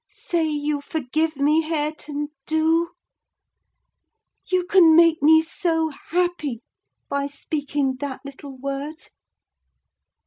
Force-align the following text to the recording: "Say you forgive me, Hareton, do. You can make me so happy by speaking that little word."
"Say 0.09 0.47
you 0.49 0.81
forgive 0.81 1.35
me, 1.35 1.61
Hareton, 1.61 2.29
do. 2.47 2.89
You 4.47 4.65
can 4.65 4.95
make 4.95 5.21
me 5.21 5.43
so 5.43 5.89
happy 6.09 6.63
by 7.07 7.27
speaking 7.27 7.97
that 7.97 8.21
little 8.25 8.57
word." 8.57 8.95